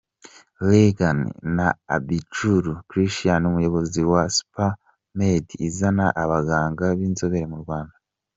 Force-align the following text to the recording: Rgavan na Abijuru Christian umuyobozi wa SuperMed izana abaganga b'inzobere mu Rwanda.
Rgavan 0.67 1.19
na 1.57 1.67
Abijuru 1.95 2.71
Christian 2.89 3.41
umuyobozi 3.49 4.01
wa 4.11 4.23
SuperMed 4.37 5.45
izana 5.67 6.05
abaganga 6.23 6.85
b'inzobere 6.97 7.45
mu 7.51 7.57
Rwanda. 7.63 7.95